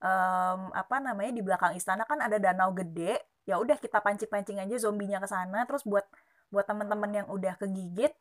um, 0.00 0.72
apa 0.72 0.96
namanya 0.98 1.32
di 1.32 1.42
belakang 1.44 1.76
istana 1.76 2.08
kan 2.08 2.18
ada 2.24 2.40
danau 2.40 2.72
gede 2.74 3.20
ya 3.42 3.58
udah 3.58 3.76
kita 3.78 4.00
pancing-pancing 4.00 4.58
aja 4.62 4.76
zombinya 4.80 5.20
ke 5.20 5.28
sana. 5.28 5.68
Terus 5.68 5.84
buat 5.84 6.08
buat 6.48 6.64
teman-teman 6.64 7.10
yang 7.12 7.26
udah 7.28 7.56
kegigit 7.60 8.12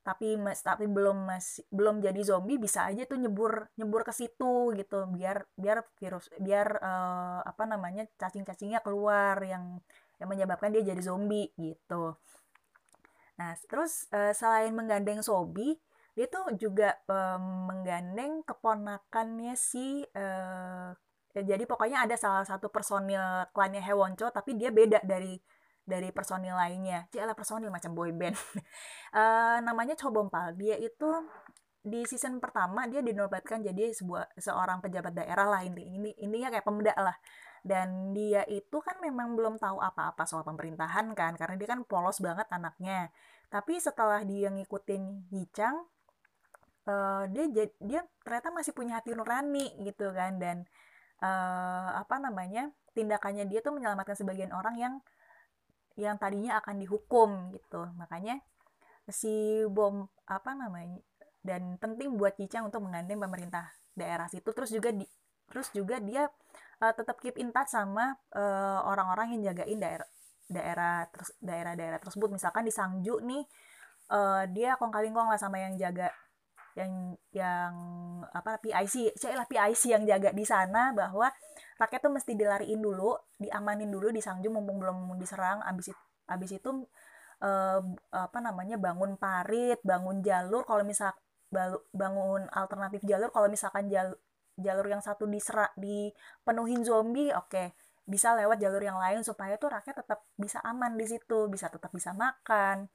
tapi 0.00 0.40
mas 0.40 0.64
tapi 0.64 0.88
belum 0.88 1.28
masih 1.28 1.64
belum 1.68 2.00
jadi 2.00 2.20
zombie 2.24 2.56
bisa 2.56 2.88
aja 2.88 3.04
tuh 3.04 3.20
nyebur 3.20 3.68
nyebur 3.76 4.02
ke 4.04 4.12
situ 4.16 4.72
gitu. 4.74 5.06
Biar 5.12 5.44
biar 5.54 5.84
virus 6.00 6.32
biar 6.40 6.80
uh, 6.80 7.40
apa 7.44 7.62
namanya 7.68 8.08
cacing-cacingnya 8.16 8.80
keluar 8.80 9.36
yang 9.44 9.78
yang 10.20 10.28
menyebabkan 10.28 10.72
dia 10.72 10.84
jadi 10.84 11.02
zombie 11.04 11.52
gitu. 11.60 12.16
Nah 13.36 13.52
terus 13.68 14.08
uh, 14.12 14.32
selain 14.32 14.72
menggandeng 14.72 15.20
zombie 15.20 15.76
dia 16.18 16.26
tuh 16.26 16.52
juga 16.58 16.98
um, 17.06 17.70
menggandeng 17.70 18.42
keponakannya 18.44 19.54
si 19.54 20.04
uh, 20.16 20.92
jadi 21.30 21.62
pokoknya 21.62 22.04
ada 22.04 22.18
salah 22.18 22.42
satu 22.42 22.66
personil 22.68 23.46
klannya 23.54 23.78
Hewoncho 23.78 24.34
tapi 24.34 24.58
dia 24.58 24.74
beda 24.74 24.98
dari 25.06 25.38
dari 25.90 26.14
personil 26.14 26.54
lainnya. 26.54 27.10
Cila 27.10 27.34
personil 27.34 27.74
macam 27.74 27.90
boy 27.90 28.14
band. 28.14 28.38
uh, 29.12 29.58
namanya 29.66 29.98
Chobompal. 29.98 30.54
Dia 30.54 30.78
itu 30.78 31.10
di 31.80 32.04
season 32.04 32.38
pertama 32.44 32.84
dia 32.84 33.00
dinobatkan 33.00 33.64
jadi 33.64 33.96
sebuah 33.96 34.36
seorang 34.36 34.84
pejabat 34.84 35.16
daerah 35.16 35.48
lah 35.48 35.64
ini 35.64 35.96
ini 35.96 36.10
intinya 36.20 36.52
kayak 36.52 36.68
pemuda 36.68 36.92
lah 36.92 37.16
dan 37.64 38.12
dia 38.12 38.44
itu 38.52 38.84
kan 38.84 39.00
memang 39.00 39.32
belum 39.32 39.56
tahu 39.56 39.80
apa-apa 39.80 40.28
soal 40.28 40.44
pemerintahan 40.44 41.08
kan 41.16 41.32
karena 41.40 41.56
dia 41.56 41.68
kan 41.72 41.80
polos 41.88 42.20
banget 42.20 42.44
anaknya 42.52 43.08
tapi 43.48 43.80
setelah 43.80 44.20
dia 44.28 44.52
ngikutin 44.52 45.32
Yichang 45.32 45.88
uh, 46.84 47.24
dia 47.32 47.68
dia 47.80 48.00
ternyata 48.24 48.52
masih 48.52 48.76
punya 48.76 49.00
hati 49.00 49.16
nurani 49.16 49.72
gitu 49.80 50.12
kan 50.12 50.36
dan 50.36 50.68
uh, 51.24 51.96
apa 51.96 52.20
namanya 52.20 52.72
tindakannya 52.92 53.48
dia 53.48 53.64
tuh 53.64 53.72
menyelamatkan 53.72 54.16
sebagian 54.16 54.52
orang 54.52 54.76
yang 54.76 54.94
yang 55.98 56.16
tadinya 56.20 56.60
akan 56.62 56.78
dihukum 56.78 57.54
gitu. 57.54 57.86
Makanya 57.98 58.38
si 59.10 59.64
bom 59.66 60.06
apa 60.30 60.54
namanya 60.54 61.02
dan 61.40 61.80
penting 61.80 62.14
buat 62.14 62.36
Cicang 62.36 62.68
untuk 62.68 62.84
menggandeng 62.84 63.18
pemerintah 63.18 63.72
daerah 63.96 64.28
situ. 64.30 64.46
Terus 64.52 64.70
juga 64.70 64.90
di 64.94 65.06
terus 65.50 65.72
juga 65.74 65.98
dia 65.98 66.30
uh, 66.78 66.92
tetap 66.94 67.18
keep 67.18 67.34
in 67.40 67.50
touch 67.50 67.74
sama 67.74 68.14
uh, 68.38 68.86
orang-orang 68.86 69.34
yang 69.34 69.50
jagain 69.50 69.82
daerah 69.82 70.08
daerah 70.50 71.06
terus 71.10 71.34
daerah-daerah 71.42 71.98
tersebut. 71.98 72.28
Misalkan 72.30 72.66
di 72.66 72.72
Sangju 72.74 73.18
nih 73.22 73.42
uh, 74.14 74.44
dia 74.50 74.78
kong 74.78 74.94
kali 74.94 75.10
kong 75.10 75.30
lah 75.30 75.40
sama 75.40 75.58
yang 75.58 75.74
jaga 75.74 76.10
yang 76.78 77.18
yang 77.34 77.72
apa 78.30 78.62
PIC, 78.62 79.18
lah 79.34 79.46
PIC 79.46 79.90
yang 79.90 80.06
jaga 80.06 80.30
di 80.30 80.46
sana 80.46 80.94
bahwa 80.94 81.26
rakyat 81.80 82.00
tuh 82.04 82.12
mesti 82.12 82.36
dilariin 82.36 82.80
dulu, 82.84 83.16
diamanin 83.40 83.88
dulu 83.88 84.12
di 84.12 84.20
Sangju 84.20 84.52
mumpung 84.52 84.76
belum 84.76 85.16
diserang. 85.16 85.64
Abis 85.64 85.96
itu, 85.96 86.02
abis 86.28 86.50
itu 86.60 86.70
eh, 87.40 87.80
apa 88.12 88.38
namanya 88.44 88.76
bangun 88.76 89.16
parit, 89.16 89.80
bangun 89.80 90.20
jalur. 90.20 90.68
Kalau 90.68 90.84
misal 90.84 91.16
bangun 91.90 92.46
alternatif 92.52 93.02
jalur, 93.08 93.32
kalau 93.32 93.48
misalkan 93.50 93.90
jalur 93.90 94.14
jalur 94.60 94.86
yang 94.86 95.00
satu 95.00 95.24
diserak 95.24 95.72
dipenuhin 95.74 96.84
zombie, 96.84 97.32
oke 97.32 97.48
okay. 97.48 97.66
bisa 98.04 98.36
lewat 98.36 98.60
jalur 98.60 98.82
yang 98.84 99.00
lain 99.00 99.24
supaya 99.24 99.56
tuh 99.56 99.72
rakyat 99.72 100.04
tetap 100.04 100.20
bisa 100.36 100.60
aman 100.62 100.94
di 101.00 101.08
situ, 101.08 101.48
bisa 101.48 101.72
tetap 101.72 101.90
bisa 101.96 102.12
makan, 102.12 102.86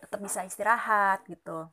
tetap 0.00 0.18
bisa 0.24 0.40
istirahat 0.42 1.20
gitu. 1.28 1.68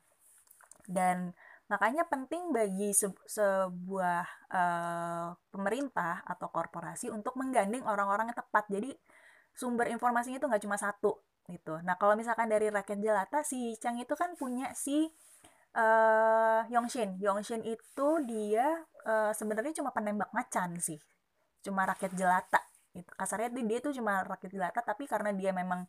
Dan 0.85 1.31
Makanya 1.71 2.03
penting 2.11 2.51
bagi 2.51 2.91
se 2.91 3.07
sebuah 3.07 4.51
uh, 4.51 5.31
pemerintah 5.55 6.19
atau 6.27 6.51
korporasi 6.51 7.07
untuk 7.07 7.39
menggandeng 7.39 7.87
orang-orang 7.87 8.27
yang 8.27 8.37
tepat. 8.37 8.67
Jadi 8.67 8.91
sumber 9.55 9.87
informasinya 9.87 10.35
itu 10.35 10.47
nggak 10.51 10.63
cuma 10.67 10.75
satu 10.75 11.23
gitu. 11.47 11.79
Nah 11.87 11.95
kalau 11.95 12.19
misalkan 12.19 12.51
dari 12.51 12.67
rakyat 12.67 12.99
jelata 12.99 13.39
si 13.47 13.79
Chang 13.79 13.95
itu 13.99 14.11
kan 14.19 14.35
punya 14.35 14.75
si 14.75 15.07
uh, 15.75 16.61
Yongshin. 16.67 17.19
Yongshin 17.23 17.63
itu 17.63 18.07
dia 18.27 18.83
uh, 19.07 19.31
sebenarnya 19.31 19.79
cuma 19.79 19.95
penembak 19.95 20.31
macan 20.35 20.75
sih, 20.79 20.99
cuma 21.63 21.87
rakyat 21.87 22.11
jelata. 22.15 22.59
Itu 22.91 23.11
kasarnya 23.15 23.51
dia 23.55 23.79
tuh 23.79 23.95
cuma 23.95 24.19
rakyat 24.27 24.51
jelata, 24.51 24.79
tapi 24.83 25.07
karena 25.07 25.31
dia 25.31 25.55
memang 25.55 25.87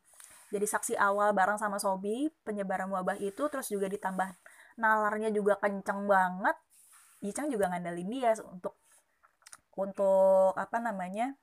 jadi 0.54 0.66
saksi 0.68 0.94
awal 1.00 1.34
bareng 1.34 1.58
sama 1.58 1.80
Sobi 1.82 2.30
penyebaran 2.46 2.86
wabah 2.92 3.18
itu, 3.18 3.48
terus 3.50 3.66
juga 3.72 3.88
ditambah 3.90 4.28
nalarnya 4.80 5.32
juga 5.32 5.58
kenceng 5.60 6.06
banget 6.08 6.56
Yicang 7.22 7.48
juga 7.54 7.70
ngandelin 7.70 8.10
dia 8.10 8.34
untuk 8.42 8.74
untuk 9.78 10.52
apa 10.58 10.82
namanya 10.82 11.38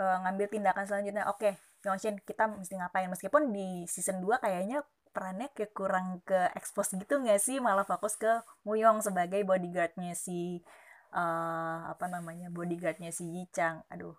uh, 0.00 0.18
ngambil 0.24 0.48
tindakan 0.48 0.84
selanjutnya. 0.88 1.28
Oke 1.28 1.52
okay, 1.52 1.54
Yongshin 1.84 2.16
kita 2.24 2.48
mesti 2.48 2.80
ngapain? 2.80 3.12
Meskipun 3.12 3.52
di 3.52 3.84
season 3.86 4.24
2 4.24 4.40
kayaknya 4.40 4.82
perannya 5.12 5.52
kayak 5.52 5.72
kurang 5.76 6.20
ke 6.24 6.50
expose 6.56 6.96
gitu 6.96 7.20
nggak 7.20 7.38
sih? 7.38 7.60
Malah 7.60 7.84
fokus 7.84 8.16
ke 8.16 8.40
Muyong 8.64 9.04
sebagai 9.04 9.44
bodyguardnya 9.44 10.16
si 10.16 10.64
uh, 11.12 11.92
apa 11.92 12.08
namanya 12.08 12.48
bodyguardnya 12.48 13.12
si 13.12 13.28
Yichang 13.28 13.84
aduh. 13.92 14.16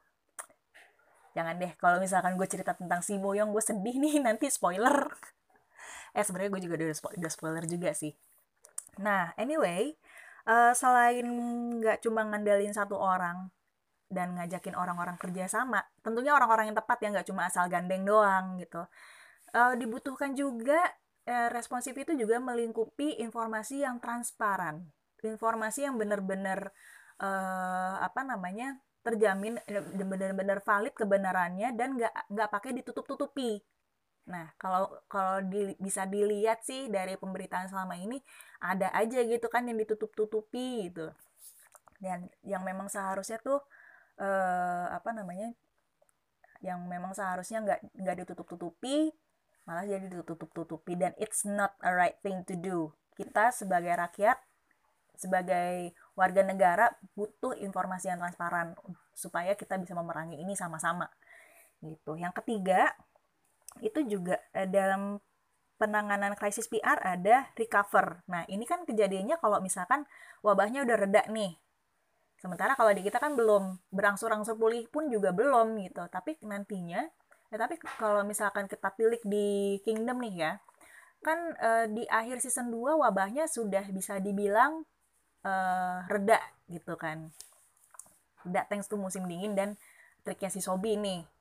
Jangan 1.34 1.58
deh 1.58 1.74
kalau 1.82 1.98
misalkan 1.98 2.38
gue 2.38 2.48
cerita 2.50 2.78
tentang 2.78 3.02
si 3.02 3.18
Muyong 3.18 3.50
gue 3.50 3.62
sedih 3.66 3.98
nih 3.98 4.22
nanti 4.30 4.46
spoiler 4.54 5.10
eh 6.16 6.24
sebenarnya 6.24 6.52
gue 6.56 6.62
juga 6.68 6.76
udah, 6.80 6.90
udah 7.18 7.32
spoiler 7.32 7.66
juga 7.66 7.92
sih. 7.92 8.14
Nah 9.02 9.34
anyway 9.36 9.96
uh, 10.48 10.74
selain 10.74 11.28
nggak 11.82 12.04
cuma 12.04 12.24
ngandelin 12.24 12.72
satu 12.72 12.96
orang 12.96 13.52
dan 14.08 14.40
ngajakin 14.40 14.72
orang-orang 14.80 15.20
kerja 15.20 15.52
sama 15.52 15.84
tentunya 16.00 16.32
orang-orang 16.32 16.72
yang 16.72 16.78
tepat 16.80 16.98
ya 17.04 17.08
nggak 17.12 17.28
cuma 17.28 17.52
asal 17.52 17.68
gandeng 17.68 18.08
doang 18.08 18.56
gitu. 18.60 18.88
Uh, 19.52 19.76
dibutuhkan 19.76 20.36
juga 20.36 20.80
uh, 21.28 21.50
responsif 21.52 21.96
itu 21.96 22.16
juga 22.16 22.40
melingkupi 22.40 23.20
informasi 23.20 23.84
yang 23.84 24.00
transparan. 24.00 24.88
Informasi 25.20 25.90
yang 25.90 26.00
benar-benar 26.00 26.72
uh, 27.20 27.96
apa 28.00 28.22
namanya 28.24 28.80
terjamin 29.04 29.56
benar-benar 29.96 30.60
valid 30.68 30.92
kebenarannya 30.92 31.72
dan 31.80 31.96
nggak 31.96 32.14
nggak 32.28 32.50
pakai 32.52 32.72
ditutup-tutupi 32.76 33.64
Nah, 34.28 34.52
kalau 34.60 34.92
kalau 35.08 35.40
di, 35.44 35.74
bisa 35.80 36.04
dilihat 36.04 36.64
sih 36.68 36.92
dari 36.92 37.16
pemberitaan 37.16 37.72
selama 37.72 37.96
ini 37.96 38.20
ada 38.60 38.92
aja 38.92 39.24
gitu 39.24 39.48
kan 39.48 39.64
yang 39.68 39.80
ditutup-tutupi 39.80 40.92
gitu. 40.92 41.08
Dan 42.04 42.28
yang 42.44 42.62
memang 42.68 42.92
seharusnya 42.92 43.40
tuh 43.40 43.64
eh, 44.20 44.86
apa 44.92 45.10
namanya? 45.16 45.56
Yang 46.60 46.80
memang 46.86 47.12
seharusnya 47.16 47.64
nggak 47.64 47.80
nggak 48.04 48.16
ditutup-tutupi 48.26 49.16
malah 49.68 49.84
jadi 49.84 50.08
ditutup-tutupi 50.08 50.96
dan 50.96 51.12
it's 51.20 51.44
not 51.44 51.76
a 51.84 51.92
right 51.92 52.16
thing 52.24 52.40
to 52.48 52.56
do. 52.56 52.88
Kita 53.20 53.52
sebagai 53.52 53.92
rakyat, 53.92 54.40
sebagai 55.20 55.92
warga 56.16 56.42
negara 56.48 56.88
butuh 57.20 57.52
informasi 57.60 58.08
yang 58.08 58.24
transparan 58.24 58.80
supaya 59.12 59.52
kita 59.60 59.76
bisa 59.76 59.92
memerangi 59.92 60.40
ini 60.40 60.56
sama-sama. 60.56 61.12
Gitu. 61.84 62.16
Yang 62.16 62.40
ketiga, 62.42 62.96
itu 63.82 64.00
juga 64.08 64.40
eh, 64.56 64.68
dalam 64.68 65.20
penanganan 65.78 66.34
krisis 66.34 66.66
PR 66.68 66.98
ada 67.00 67.54
recover. 67.54 68.26
Nah, 68.28 68.44
ini 68.50 68.66
kan 68.66 68.84
kejadiannya 68.84 69.38
kalau 69.38 69.62
misalkan 69.62 70.04
wabahnya 70.42 70.84
udah 70.84 70.98
reda 70.98 71.24
nih. 71.30 71.54
Sementara 72.38 72.74
kalau 72.78 72.94
di 72.94 73.02
kita 73.06 73.18
kan 73.22 73.34
belum 73.34 73.78
berangsur-angsur 73.94 74.58
pulih 74.58 74.86
pun 74.90 75.10
juga 75.10 75.34
belum 75.34 75.78
gitu. 75.86 76.06
Tapi 76.10 76.42
nantinya, 76.46 77.06
ya 77.54 77.58
tapi 77.58 77.78
kalau 77.98 78.26
misalkan 78.26 78.66
kita 78.66 78.94
pilih 78.94 79.22
di 79.26 79.78
Kingdom 79.86 80.22
nih 80.22 80.36
ya, 80.38 80.52
kan 81.22 81.40
eh, 81.58 81.86
di 81.90 82.04
akhir 82.10 82.42
season 82.42 82.74
2 82.74 82.98
wabahnya 82.98 83.46
sudah 83.50 83.86
bisa 83.94 84.18
dibilang 84.22 84.86
eh, 85.46 85.98
reda 86.10 86.42
gitu 86.70 86.98
kan. 86.98 87.30
Reda 88.46 88.66
thanks 88.70 88.90
to 88.90 88.98
musim 88.98 89.26
dingin 89.30 89.54
dan 89.54 89.78
triknya 90.26 90.50
si 90.50 90.62
Sobi 90.62 90.98
nih 90.98 91.37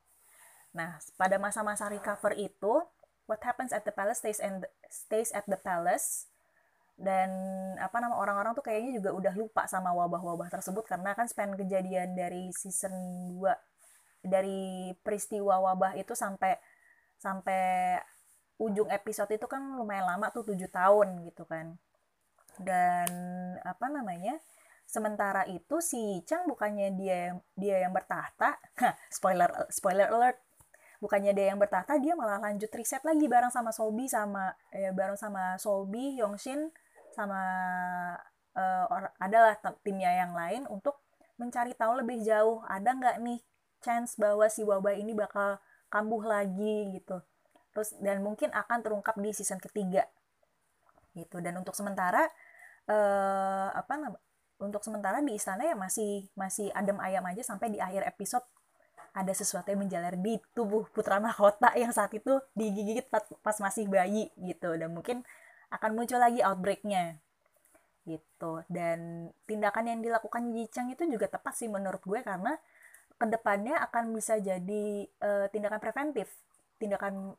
Nah, 0.77 1.01
pada 1.17 1.41
masa-masa 1.41 1.89
recover 1.89 2.37
itu, 2.37 2.85
what 3.25 3.41
happens 3.41 3.73
at 3.73 3.81
the 3.81 3.89
palace 3.89 4.21
stays 4.21 4.37
and 4.37 4.61
stays 4.93 5.33
at 5.33 5.49
the 5.49 5.57
palace. 5.57 6.29
Dan 6.97 7.29
apa 7.77 7.97
nama 8.01 8.17
orang-orang 8.17 8.57
tuh 8.57 8.65
kayaknya 8.65 9.01
juga 9.01 9.13
udah 9.13 9.33
lupa 9.37 9.65
sama 9.69 9.93
wabah-wabah 9.93 10.49
tersebut 10.49 10.85
karena 10.85 11.13
kan 11.13 11.29
span 11.29 11.53
kejadian 11.53 12.17
dari 12.17 12.49
season 12.49 12.93
2 13.37 14.25
dari 14.25 14.89
peristiwa 15.05 15.61
wabah 15.61 15.93
itu 15.93 16.17
sampai 16.17 16.57
sampai 17.21 18.01
ujung 18.57 18.89
episode 18.89 19.29
itu 19.29 19.45
kan 19.45 19.61
lumayan 19.77 20.09
lama 20.09 20.33
tuh 20.33 20.49
7 20.49 20.57
tahun 20.73 21.21
gitu 21.29 21.45
kan. 21.45 21.77
Dan 22.57 23.09
apa 23.61 23.85
namanya? 23.93 24.41
Sementara 24.89 25.45
itu 25.45 25.77
si 25.83 26.25
Chang 26.25 26.49
bukannya 26.49 26.97
dia 26.97 27.37
dia 27.53 27.77
yang 27.85 27.93
bertahta. 27.93 28.57
spoiler 29.13 29.53
spoiler 29.69 30.09
alert 30.09 30.46
bukannya 30.97 31.33
dia 31.33 31.53
yang 31.53 31.59
bertahta 31.61 31.97
dia 32.01 32.17
malah 32.17 32.41
lanjut 32.41 32.69
riset 32.73 33.01
lagi 33.05 33.25
bareng 33.29 33.53
sama 33.53 33.69
Sobi 33.69 34.09
sama 34.09 34.53
ya 34.73 34.89
bareng 34.93 35.17
sama 35.17 35.55
Sobi 35.61 36.17
Yongshin 36.17 36.73
sama 37.13 37.41
uh, 38.57 38.85
or, 38.89 39.09
adalah 39.21 39.57
timnya 39.85 40.09
yang 40.13 40.33
lain 40.33 40.65
untuk 40.69 40.97
mencari 41.37 41.77
tahu 41.77 42.01
lebih 42.01 42.25
jauh 42.25 42.65
ada 42.65 42.93
nggak 42.97 43.21
nih 43.21 43.39
chance 43.81 44.17
bahwa 44.17 44.49
si 44.49 44.65
wabah 44.65 44.97
ini 44.97 45.13
bakal 45.13 45.61
kambuh 45.93 46.25
lagi 46.25 46.97
gitu. 46.97 47.21
Terus 47.71 47.93
dan 48.01 48.25
mungkin 48.25 48.49
akan 48.49 48.81
terungkap 48.81 49.15
di 49.21 49.29
season 49.31 49.61
ketiga. 49.61 50.09
Gitu 51.13 51.37
dan 51.41 51.57
untuk 51.61 51.77
sementara 51.77 52.25
uh, 52.89 53.69
apa 53.73 53.93
namanya 53.97 54.25
untuk 54.57 54.81
sementara 54.81 55.21
di 55.21 55.37
istana 55.37 55.61
ya 55.61 55.77
masih 55.77 56.25
masih 56.33 56.73
adem 56.73 56.97
ayam 56.97 57.21
aja 57.29 57.45
sampai 57.45 57.69
di 57.69 57.77
akhir 57.77 58.09
episode 58.09 58.45
ada 59.17 59.33
sesuatu 59.33 59.73
yang 59.73 59.81
menjalar 59.81 60.13
di 60.13 60.37
tubuh 60.53 60.85
putra 60.93 61.17
mahkota 61.17 61.73
yang 61.73 61.89
saat 61.89 62.13
itu 62.13 62.37
digigit 62.53 63.09
pas 63.41 63.57
masih 63.57 63.89
bayi 63.89 64.29
gitu. 64.37 64.77
Dan 64.77 64.93
mungkin 64.93 65.25
akan 65.73 65.97
muncul 65.97 66.21
lagi 66.21 66.45
outbreaknya 66.45 67.17
gitu. 68.05 68.63
Dan 68.69 69.29
tindakan 69.49 69.89
yang 69.89 69.99
dilakukan 69.99 70.53
Yi 70.53 70.69
itu 70.69 71.03
juga 71.09 71.27
tepat 71.27 71.57
sih 71.57 71.67
menurut 71.67 71.99
gue 72.05 72.21
karena 72.23 72.55
ke 73.17 73.25
depannya 73.25 73.75
akan 73.89 74.13
bisa 74.13 74.37
jadi 74.37 74.85
uh, 75.25 75.45
tindakan 75.49 75.81
preventif. 75.81 76.29
Tindakan 76.77 77.33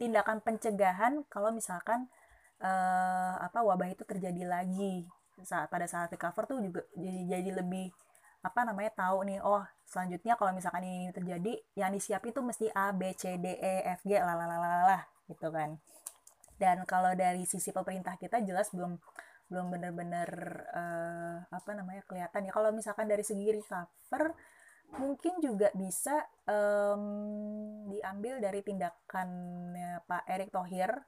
tindakan 0.00 0.40
pencegahan 0.40 1.26
kalau 1.28 1.52
misalkan 1.52 2.08
uh, 2.62 3.34
apa 3.42 3.60
wabah 3.60 3.90
itu 3.90 4.06
terjadi 4.06 4.48
lagi. 4.48 5.04
Saat 5.42 5.70
pada 5.70 5.86
saat 5.86 6.10
recover 6.10 6.46
tuh 6.46 6.58
juga 6.62 6.82
jadi 6.94 7.38
jadi 7.38 7.50
lebih 7.62 7.90
apa 8.38 8.60
namanya 8.62 8.94
tahu 8.94 9.26
nih 9.26 9.42
oh 9.42 9.66
selanjutnya 9.82 10.38
kalau 10.38 10.54
misalkan 10.54 10.86
ini 10.86 11.10
terjadi 11.10 11.58
yang 11.74 11.90
disiap 11.90 12.22
itu 12.22 12.38
mesti 12.38 12.70
A 12.70 12.94
B 12.94 13.10
C 13.18 13.34
D 13.34 13.58
E 13.58 13.82
F 13.98 14.06
G 14.06 14.14
lalalalalala 14.18 15.06
gitu 15.26 15.50
kan. 15.50 15.76
Dan 16.58 16.82
kalau 16.86 17.14
dari 17.14 17.46
sisi 17.46 17.70
pemerintah 17.70 18.18
kita 18.18 18.42
jelas 18.42 18.70
belum 18.74 18.98
belum 19.48 19.66
benar-benar 19.72 20.30
uh, 20.74 21.36
apa 21.50 21.70
namanya 21.72 22.02
kelihatan 22.04 22.46
ya. 22.46 22.52
Kalau 22.52 22.70
misalkan 22.70 23.06
dari 23.08 23.24
segi 23.24 23.48
recover 23.48 24.34
mungkin 24.88 25.36
juga 25.44 25.68
bisa 25.76 26.16
um, 26.48 27.04
diambil 27.92 28.40
dari 28.40 28.64
tindakannya 28.64 30.00
Pak 30.08 30.24
Erick 30.24 30.48
Thohir 30.48 31.04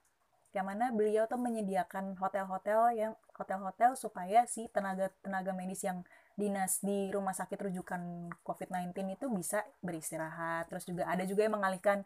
yang 0.51 0.67
mana 0.67 0.91
beliau 0.91 1.25
tuh 1.31 1.39
menyediakan 1.39 2.19
hotel-hotel 2.19 2.93
yang 2.93 3.13
hotel-hotel 3.33 3.95
supaya 3.95 4.43
si 4.45 4.67
tenaga 4.69 5.09
tenaga 5.23 5.55
medis 5.55 5.81
yang 5.81 6.03
dinas 6.35 6.79
di 6.81 7.11
rumah 7.11 7.35
sakit 7.35 7.69
rujukan 7.69 8.31
COVID-19 8.45 8.95
itu 9.15 9.25
bisa 9.31 9.63
beristirahat. 9.83 10.71
Terus 10.71 10.83
juga 10.87 11.03
ada 11.07 11.23
juga 11.27 11.45
yang 11.45 11.55
mengalihkan 11.59 12.03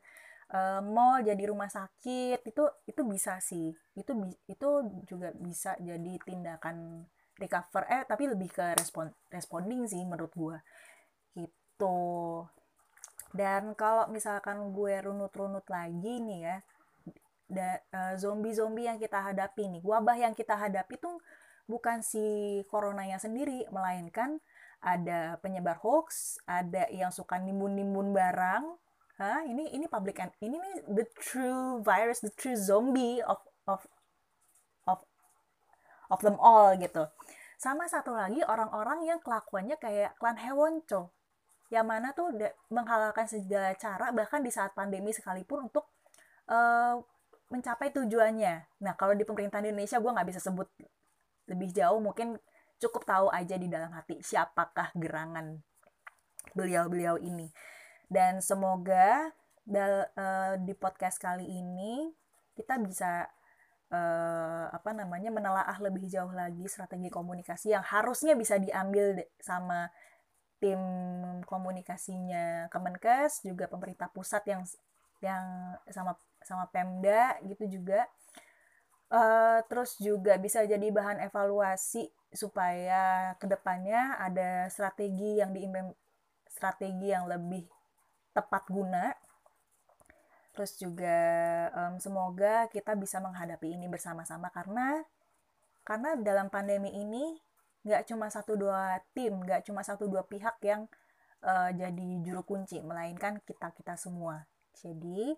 uh, 0.54 0.82
mall 0.84 1.22
jadi 1.22 1.44
rumah 1.50 1.70
sakit 1.70 2.42
itu 2.46 2.64
itu 2.86 3.02
bisa 3.06 3.40
sih. 3.42 3.74
Itu 3.98 4.12
itu 4.50 4.70
juga 5.06 5.34
bisa 5.38 5.78
jadi 5.82 6.14
tindakan 6.22 7.08
recover 7.36 7.84
eh 7.92 8.04
tapi 8.08 8.32
lebih 8.32 8.48
ke 8.52 8.80
respon 8.80 9.12
responding 9.32 9.88
sih 9.90 10.02
menurut 10.04 10.34
gue. 10.34 10.58
Gitu. 11.36 11.98
Dan 13.36 13.76
kalau 13.76 14.08
misalkan 14.08 14.72
gue 14.72 14.96
runut-runut 15.04 15.68
lagi 15.68 16.24
nih 16.24 16.40
ya, 16.48 16.58
zombie-zombie 18.16 18.88
yang 18.88 18.96
kita 18.96 19.20
hadapi 19.20 19.68
nih, 19.68 19.84
wabah 19.84 20.18
yang 20.18 20.32
kita 20.32 20.56
hadapi 20.56 20.96
tuh 20.98 21.20
bukan 21.66 22.02
si 22.06 22.62
coronanya 22.70 23.18
sendiri, 23.18 23.66
melainkan 23.74 24.42
ada 24.86 25.42
penyebar 25.42 25.82
hoax, 25.82 26.38
ada 26.46 26.86
yang 26.94 27.10
suka 27.10 27.42
nimbun-nimbun 27.42 28.14
barang. 28.14 28.64
Hah, 29.16 29.48
ini 29.48 29.72
ini 29.72 29.88
public 29.88 30.20
and 30.20 30.34
ini 30.44 30.60
nih 30.60 30.76
the 30.92 31.06
true 31.18 31.80
virus, 31.82 32.20
the 32.20 32.34
true 32.36 32.60
zombie 32.60 33.24
of 33.24 33.40
of 33.66 33.82
of 34.86 35.00
of 36.12 36.20
them 36.22 36.38
all 36.38 36.76
gitu. 36.76 37.08
Sama 37.56 37.88
satu 37.88 38.12
lagi 38.14 38.44
orang-orang 38.44 39.08
yang 39.08 39.20
kelakuannya 39.24 39.80
kayak 39.80 40.20
klan 40.20 40.36
Hewoncho. 40.36 41.16
Yang 41.72 41.86
mana 41.88 42.08
tuh 42.14 42.30
menghalalkan 42.70 43.26
segala 43.26 43.74
cara 43.80 44.14
bahkan 44.14 44.44
di 44.44 44.52
saat 44.54 44.76
pandemi 44.78 45.16
sekalipun 45.16 45.72
untuk 45.72 45.90
uh, 46.52 47.00
mencapai 47.50 47.90
tujuannya. 47.96 48.84
Nah, 48.84 48.94
kalau 49.00 49.18
di 49.18 49.24
pemerintahan 49.26 49.72
Indonesia 49.72 49.98
gue 49.98 50.12
nggak 50.12 50.28
bisa 50.30 50.42
sebut 50.44 50.68
lebih 51.46 51.70
jauh 51.74 52.02
mungkin 52.02 52.38
cukup 52.82 53.08
tahu 53.08 53.28
aja 53.32 53.56
di 53.56 53.72
dalam 53.72 53.94
hati 53.96 54.20
siapakah 54.20 54.92
gerangan 54.98 55.62
beliau-beliau 56.54 57.18
ini. 57.22 57.50
Dan 58.06 58.44
semoga 58.44 59.34
uh, 59.66 60.54
di 60.62 60.74
podcast 60.78 61.18
kali 61.18 61.48
ini 61.48 62.14
kita 62.54 62.78
bisa 62.78 63.26
uh, 63.90 64.66
apa 64.72 64.92
namanya 64.94 65.34
menelaah 65.34 65.78
lebih 65.82 66.06
jauh 66.08 66.32
lagi 66.32 66.64
strategi 66.70 67.10
komunikasi 67.10 67.74
yang 67.74 67.84
harusnya 67.84 68.38
bisa 68.38 68.62
diambil 68.62 69.18
sama 69.42 69.90
tim 70.62 70.80
komunikasinya 71.44 72.72
Kemenkes 72.72 73.44
juga 73.44 73.68
pemerintah 73.68 74.08
pusat 74.08 74.46
yang 74.48 74.62
yang 75.20 75.44
sama 75.92 76.16
sama 76.46 76.70
Pemda 76.70 77.36
gitu 77.44 77.82
juga 77.82 78.08
Uh, 79.06 79.62
terus 79.70 80.02
juga 80.02 80.34
bisa 80.42 80.66
jadi 80.66 80.90
bahan 80.90 81.22
evaluasi 81.30 82.10
supaya 82.34 83.34
ke 83.38 83.46
depannya 83.46 84.18
ada 84.18 84.66
strategi 84.74 85.38
yang 85.38 85.54
diimplement 85.54 85.94
strategi 86.50 87.14
yang 87.14 87.30
lebih 87.30 87.70
tepat 88.34 88.66
guna. 88.68 89.14
Terus 90.56 90.74
juga 90.80 91.20
um, 91.76 92.02
semoga 92.02 92.66
kita 92.72 92.96
bisa 92.96 93.22
menghadapi 93.22 93.78
ini 93.78 93.86
bersama-sama 93.92 94.50
karena 94.50 95.04
karena 95.86 96.18
dalam 96.18 96.50
pandemi 96.50 96.90
ini 96.90 97.38
nggak 97.86 98.10
cuma 98.10 98.34
satu 98.34 98.58
dua 98.58 98.98
tim, 99.14 99.38
nggak 99.46 99.70
cuma 99.70 99.86
satu 99.86 100.10
dua 100.10 100.26
pihak 100.26 100.58
yang 100.66 100.90
uh, 101.46 101.70
jadi 101.70 102.08
juru 102.26 102.42
kunci, 102.42 102.82
melainkan 102.82 103.38
kita 103.46 103.70
kita 103.78 103.94
semua. 103.94 104.50
Jadi 104.74 105.38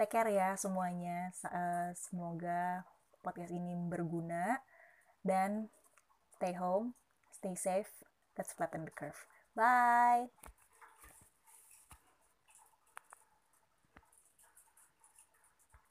take 0.00 0.08
care 0.08 0.32
ya 0.32 0.56
semuanya. 0.56 1.28
Uh, 1.44 1.92
semoga 1.92 2.88
podcast 3.22 3.54
ini 3.54 3.72
berguna 3.88 4.60
dan 5.22 5.70
stay 6.34 6.52
home, 6.58 6.98
stay 7.30 7.54
safe, 7.54 7.90
let's 8.36 8.52
flatten 8.52 8.84
the 8.84 8.92
curve. 8.92 9.26
Bye. 9.54 10.51